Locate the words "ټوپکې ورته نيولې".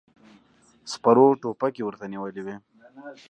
1.41-2.41